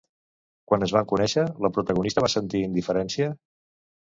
[0.71, 3.31] Quan es van conèixer, la protagonista va sentir indiferència?